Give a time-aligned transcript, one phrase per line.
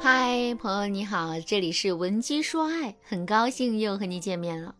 [0.00, 4.74] 嗨，朋友你好，这里是文姬说爱，很高兴又和你见面了。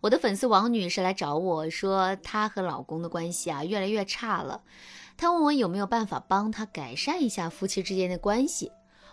[0.00, 4.64] 我的粉丝王女士来找我说，她和老公的关系啊越来越差了，
[5.16, 8.72] 她问我有没有办法帮她改善一下夫妻之间的关系。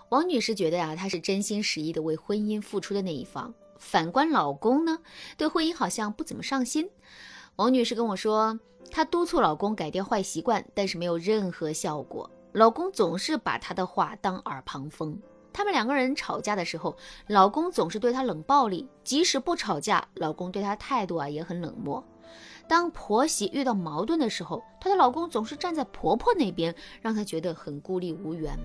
[0.10, 4.98] 王女士觉得呀，她是真心实意的为婚姻付出的那一方，反观老公呢，
[5.38, 6.90] 对婚姻好像不怎么上心。
[7.58, 8.60] 王女士跟我说，
[8.92, 15.20] 她督促老公改掉坏习惯，但是没有任何效果，老公总是把她的话当耳旁风。
[15.52, 16.96] 他们两个人吵架的时候，
[17.28, 22.04] 老公总是对她冷暴力；即使不吵架，老公对她态度啊也很冷漠。
[22.68, 28.58] 当婆媳遇到矛盾的时候，她的老公总是站在婆婆那边，让她觉得很孤立无援。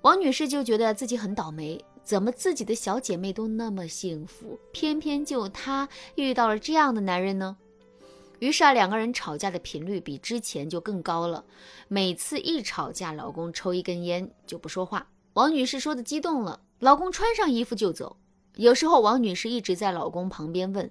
[0.00, 7.56] 王女士就觉得自己很倒霉，怎么自己的小姐妹都那么幸福，偏偏就她遇到了这样的男人呢？
[8.42, 11.44] 于是啊，两个人吵架的频率比之前就更高了。
[11.86, 15.06] 每次一吵架，老公抽一根烟就不说话。
[15.34, 18.16] 王女士说的激动了，老公穿上衣服就走。
[18.56, 20.90] 有时候王女士一直在老公旁边问：“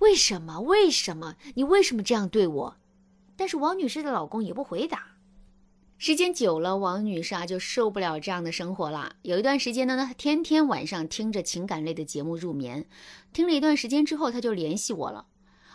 [0.00, 0.62] 为什么？
[0.62, 1.36] 为什么？
[1.54, 2.76] 你为什么这样对我？”
[3.36, 5.16] 但是王女士的老公也不回答。
[5.98, 9.16] 时间久了，王女士啊就受不了这样的生活了。
[9.20, 12.86] 有一段时间呢，她天天晚上听着情感类的节目入眠。
[13.34, 15.26] 听了一段时间之后，她就联系我了。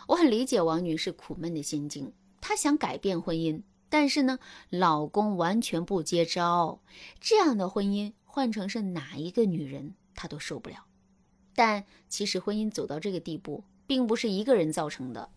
[0.06, 3.62] 我很理解王女士苦闷的心境，她想改变婚姻。
[3.88, 6.80] 但是呢，老公完全不接招，
[7.20, 10.86] 这样的婚姻换成是哪一个女人，她都受不了。
[11.54, 15.30] 但其实婚姻走到这个地步，并不是一个人造成的。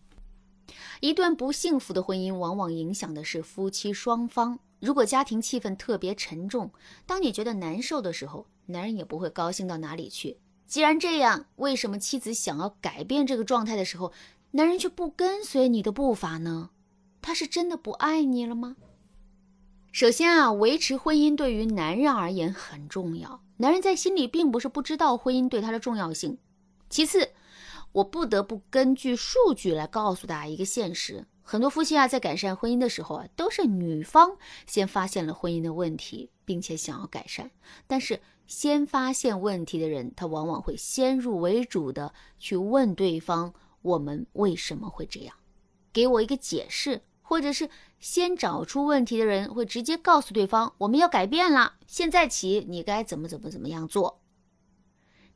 [1.00, 4.60] 一段不幸福的婚姻，往往影响的是夫妻双方。
[4.80, 6.72] 如果家庭气氛特别沉重，
[7.06, 10.38] 当你觉得难受的时候，男人也不会高兴到哪里去。
[10.68, 14.12] 既然这样，为什么妻子想要改变这个状态的时候，
[14.52, 16.72] 男人却不跟随你的步伐呢？
[17.22, 18.78] 他是真的不爱你了吗？
[19.92, 23.44] 首先啊，维持婚姻对于男人而言很重要。
[23.58, 26.38] 男人在心里并不是不知道婚姻对他的重要性。
[26.90, 27.32] 其次，
[27.92, 37.52] 我不得不根据数据来告诉大家一个现实：很多夫妻啊，在改善婚姻的时候啊，都是女方先发现了婚姻的问题，并且想要改善。
[37.86, 45.36] 但是，先发现问题的人，他往往会先入为主的去问对方：“我们为什么会这样？
[45.92, 47.70] 给我一个解释。”或者是
[48.00, 54.24] 先找出问题的人会直接告诉对方，我们要改变了，现在起你该怎么怎么怎么样做。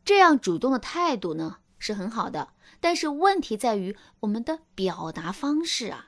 [0.03, 6.07] 这样主动的态度呢是很好的，但是问题在于我们的表达方式啊。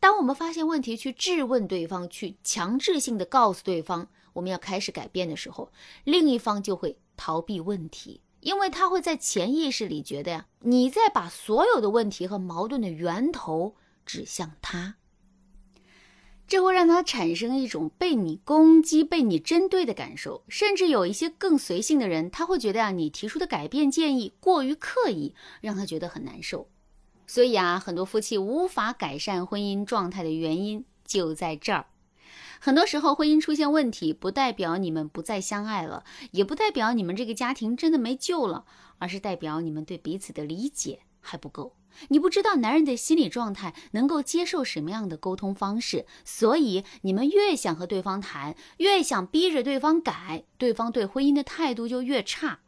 [0.00, 5.70] 当我们发现问题去质问对方，去强制性的告诉对方我们要开始改变的时候，
[6.04, 13.74] 另一方就会逃避问题，因为他会在潜意识里觉得呀，你在把所有的问题和矛盾的源头
[14.04, 14.94] 指向他。
[16.46, 26.68] 这会让他产生一种被你攻击、被你针对的感受，甚至有一些更随性的人，他会觉得啊，你提出的改变建议过于刻意，让他觉得很难受。
[27.26, 31.86] 所以啊，很多夫妻无法改善婚姻状态的原因就在这儿。
[32.60, 38.64] 很多时候，婚姻出现问题，不代表你们不再相爱了，也不代表你们这个家庭真的没救了，
[38.98, 41.76] 而是代表你们对彼此的理解还不够。
[42.08, 52.60] 你不知道男人的心理状态能够接受什么样的沟通方式，所以你们越想和对方谈，越想逼着对方改，对方对婚姻的态度就越差。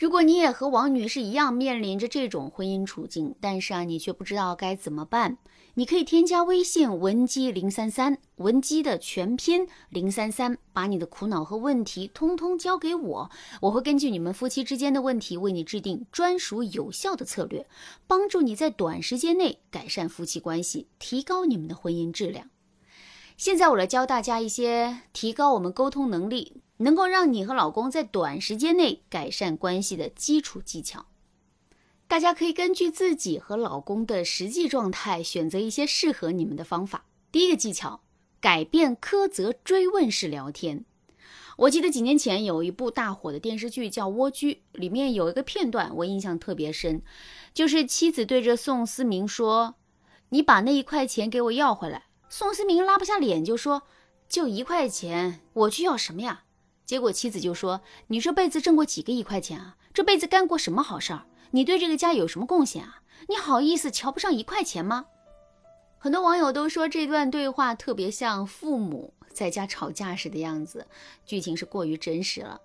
[0.00, 5.36] 如果你也和王女士一样面临着这种婚姻处境，但是啊，你却不知道该怎么办。
[5.74, 13.30] 你可以添加微信文姬零三三，文姬的全拼零三三，把你的苦恼和问题通通交给我，
[13.60, 17.66] 我会根据你们夫妻之间的问题，为你制定专属有效的策略，
[18.06, 22.48] 帮助你在短时间内改善夫妻关系，提高你们的婚姻质量。
[23.36, 31.06] 现在我来教大家一些提高我们沟通能力，能够让你和老公在短时间内改善关系的基础技巧。
[32.06, 37.04] 大家可以根据自己和老公的实际状态，选择一些适合你们的方法。
[37.30, 38.02] 第一个技巧，
[38.40, 40.84] 改变苛责追问式聊天。
[41.56, 47.02] 我记得几年前有一部大火的电视剧叫《蜗居》，里面有一个片段我印象特别深，
[47.52, 49.74] 就是妻子对着宋思明说
[50.30, 53.82] ：“你把那一块钱给我要回来。”宋思明拉不下脸就说
[54.26, 56.44] ：“就一块钱，我去要什么呀？”
[56.90, 59.76] 结果妻子就说：“你这辈子挣过几个一块钱啊？
[59.94, 61.22] 这辈子干过什么好事儿？”
[61.52, 63.00] 你对这个家有什么贡献啊？
[63.28, 65.06] 你好意思瞧不上一块钱吗？
[65.98, 70.84] 很多网友都说这段对话特别像父母在家吵架时的样子，
[71.24, 72.60] 剧情是过于真实了。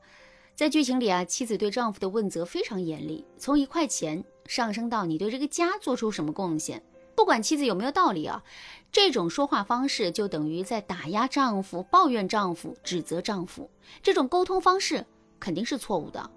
[0.55, 6.81] 在剧情里啊，妻子对丈夫的问责非常严厉，从一块钱上升到你对这个家做出什么贡献。
[7.15, 8.43] 不管妻子有没有道理啊，
[8.91, 13.69] 这种说话方式就等于在打压丈夫、抱怨丈夫、指责丈夫。
[14.03, 15.05] 这种沟通方式
[15.39, 16.29] 肯定是错误的。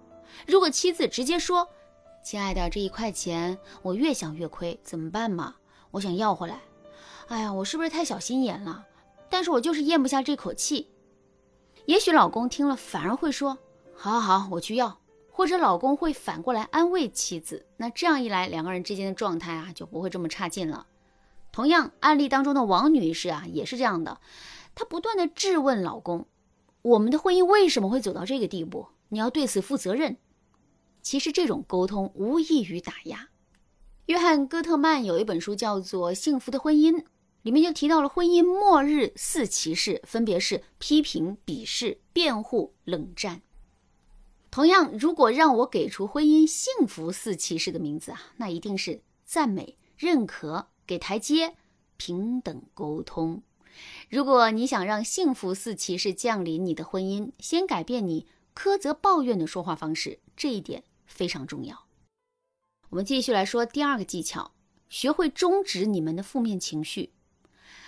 [0.46, 1.69] 如果妻子直接说
[2.22, 5.56] ：“亲爱的，这一块钱我越想越亏，怎么办嘛？
[5.90, 6.60] 我想要回来。
[7.26, 8.84] 哎呀，我是不是太小心眼了？
[9.28, 10.90] 但是我就是咽不下这口气。”
[11.86, 13.58] 也许老公听了反而会说
[13.96, 15.00] ：“好好好，我去要。”
[15.38, 20.88] 或者老公会反过来安慰妻子，那这样一来，两个人之间的状态啊就不会这么差劲了。
[21.52, 24.20] 同样，案例当中的王女士啊也是这样的，
[24.75, 26.26] 她不断的质问老公
[26.82, 28.88] ：“我们的婚姻为什么会走到这个地步？
[29.11, 30.17] 你要对此负责任。”
[31.02, 33.29] 其实这种沟通无异于打压。
[34.06, 36.96] 约翰·戈特曼有一本书叫做《幸福的婚姻》，
[37.43, 43.43] 里面就提到了婚姻末日四骑士，分别是批评、鄙视、辩护、冷战。
[44.50, 51.54] 同样，如果让我给出婚姻幸福四骑士的名字啊，那一定是赞美、认可、给台阶、
[51.96, 53.42] 平等沟通。
[54.08, 61.84] 如果你想让幸福四骑士降临你的婚姻，先改变你苛责、抱怨的说话方式，这一点非常重要。
[62.88, 64.52] 我们继续来说第二个技巧：
[64.88, 67.12] 学会终止你们的负面情绪。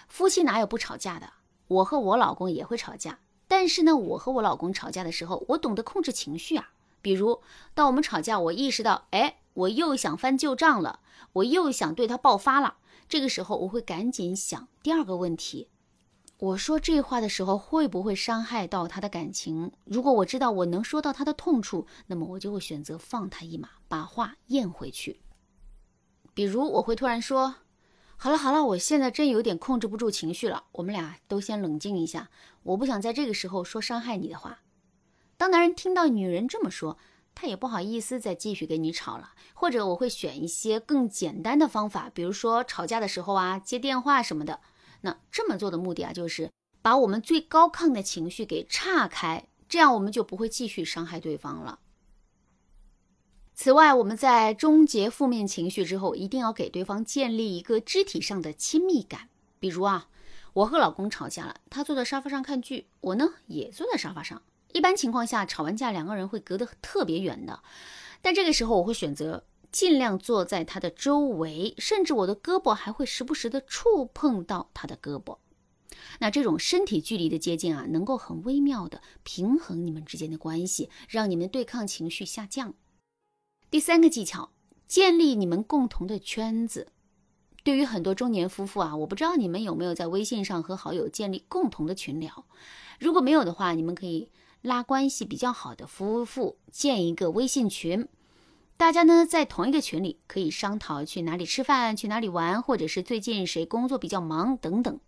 [0.08, 1.32] 夫妻哪有不吵架的？
[1.68, 3.20] 我和我老公也会吵架。
[3.50, 6.70] 但是呢，我和我老公吵架的时候，我懂得控制情绪啊。
[7.02, 7.42] 比如，
[7.74, 11.00] 当我们吵架，我意识到，哎，我又想翻旧账了，
[11.32, 12.76] 我又想对他爆发了。
[13.08, 15.66] 这个时候，我会赶紧想第二个问题：
[16.38, 19.72] 我说这话的时候会不会伤害到他的感情？
[19.82, 25.20] 如果我知道我能说到他的痛处，那么我就会选择放他一马，把话咽回去。
[26.32, 27.56] 比如，我会突然说。
[28.22, 30.64] 好了好了，我现在真有点控制不住情绪了。
[30.72, 32.28] 我们俩都先冷静一下，
[32.64, 34.58] 我不想在这个时候说伤害你的话。
[35.38, 36.98] 当男人听到女人这么说，
[37.34, 39.30] 他也不好意思再继续跟你吵了。
[39.54, 44.60] 或者我会选一些更简单的方法，比如说吵架的时候啊，接电话什么的。
[45.00, 46.50] 那这么做的目的啊，就是
[46.82, 51.78] 把我们最高亢的情绪给岔开，这样我们就不会继续伤害对方了。
[53.62, 59.28] 此外，我们在终结负面情绪之后，一定要给对方建立一个肢体上的亲密感。
[59.58, 60.08] 比如啊，
[60.54, 64.40] 我和老公吵架了，他坐在沙发上看剧，我呢也坐在沙发上。
[64.72, 67.62] 一般情况下，吵完架两个人会隔得特别远的，
[68.22, 75.36] 但这个时候我会选择尽量坐在他的周围，甚至我的胳膊还会时不时的触碰到他的胳膊。
[76.20, 82.72] 那这种身体距离的接近啊，能够很微妙的平衡你们之间的关系，让你们对抗情绪下降。
[83.70, 84.50] 第三个技巧，
[84.88, 86.88] 建立你们共同的圈子。
[87.62, 92.46] 对于很多中年夫妇啊，我不知道你们有没有在微信上和好友建立共同的群聊。
[92.98, 94.28] 如果没有的话，你们可以
[94.62, 98.08] 拉关系比较好的夫妇建一个微信群，
[98.76, 104.98] 大家呢在同一个群里可以商讨去哪里吃饭、去哪里玩，或者是最近谁工作比较忙等等。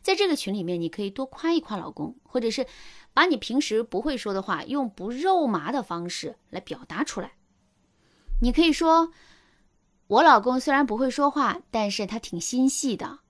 [0.00, 2.66] 在这个群里面，你可以多夸一夸老公，或者是
[3.12, 7.32] 把你平时不会说的话，用不肉麻的方式来表达出来。
[8.42, 9.12] 你可以说，
[10.08, 13.20] 我老公虽然不会说话，但是他挺心细的。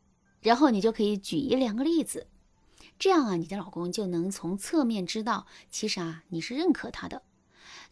[0.41, 2.27] 然后你就可以举一两个例子，
[2.99, 7.23] 这样啊，你的老公就能从侧面知道，其实啊，你是认可他的。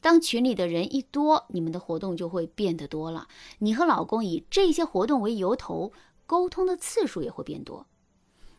[0.01, 3.29] 当群里的人一多，你们的活动就会变得多了。
[3.59, 5.93] 你和老公以这些活动为由头，
[6.27, 7.87] 沟通的次数也会变多。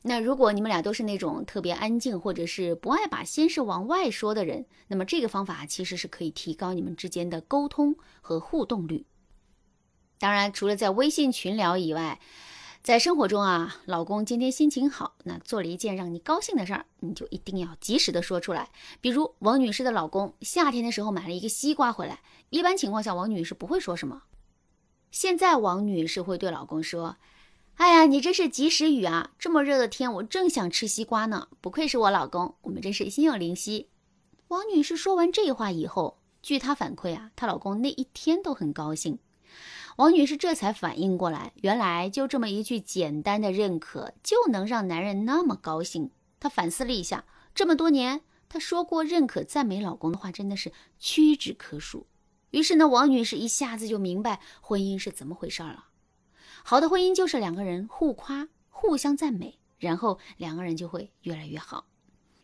[0.07, 9.07] 那如果你们俩都是那种特别安静，或者是不爱把心事往外说的人，那么这个方法其实是可以提高你们之间的沟通和互动率。
[10.19, 12.19] 当然，除了在微信群聊以外，
[12.83, 18.69] 在生活中啊，老公今天心情好，那做了一件让你高兴的事儿，你就一定要及时的说出来。
[19.01, 22.21] 比如王女士的老公夏天的时候买了一个西瓜回来，
[22.51, 24.21] 一般情况下王女士不会说什么，
[25.09, 27.17] 现在王女士会对老公说。
[27.77, 29.31] 哎呀，你真是及时雨啊！
[29.37, 31.49] 这么热的天，我正想吃西瓜呢。
[31.59, 33.89] 不愧是我老公，我们真是心有灵犀。
[34.47, 39.19] 王女士说完这话以后，据她反馈啊，她老公那一天都很高兴。
[39.97, 46.11] 王女士这才反应过来，原来就这么一句简单的认可，就能让男人那么高兴。
[46.39, 52.07] 她反思了一下，这么多年她说过认可、赞美老公的话，真的是屈指可数。
[52.51, 55.87] 于是呢，王女士一下子就明白婚姻是怎么回事了。
[56.67, 61.85] 好的婚姻就是两个人互夸、互相赞美，然后两个人就会越来越好。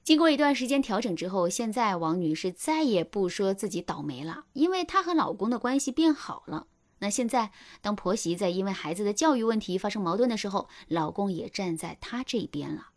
[0.04, 6.68] 经过一段时间调整之后，现在王女士再也不说自己倒霉了，因为她和老公的关系变好了。
[7.00, 7.51] 那现在，
[7.82, 12.90] 当婆媳在因为孩子的教育问题发生矛盾的时候，老公也站在她这边了。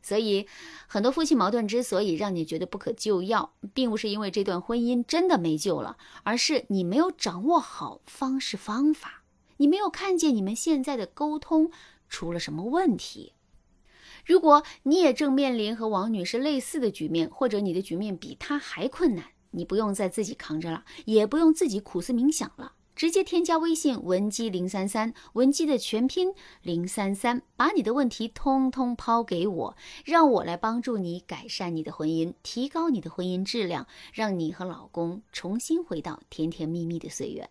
[0.00, 0.46] 所以，
[0.86, 9.19] 很多夫妻矛盾之所以让你觉得不可救药，并不是因为这段婚姻真的没救了，而是你没有掌握好方式方法。
[9.60, 11.70] 你没有看见你们现在的沟通
[12.08, 13.34] 出了什么问题。
[14.24, 22.72] 如果你也正面临和王女士类似的局面，或者你的局面比她还困难，你不用再自己扛着了，也不用自己苦思冥想了。
[22.96, 29.76] 直接添加微信文姬零三三，文姬的全拼零三三，把你的问题通通抛给我，
[30.06, 37.50] 让我来帮助你改善你的婚姻，提高你的婚姻质量，让你和老公重新回到甜甜蜜蜜的岁月。